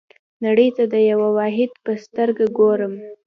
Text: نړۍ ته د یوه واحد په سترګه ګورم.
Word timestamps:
نړۍ 0.45 0.69
ته 0.77 0.83
د 0.93 0.95
یوه 1.11 1.29
واحد 1.37 1.71
په 1.83 1.91
سترګه 2.03 2.45
ګورم. 2.57 2.93